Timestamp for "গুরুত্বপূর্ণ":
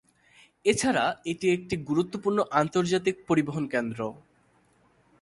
1.89-2.39